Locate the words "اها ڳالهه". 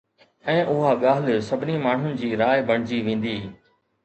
0.71-1.43